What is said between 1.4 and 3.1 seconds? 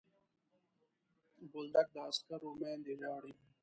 بولدک د عسکرو میندې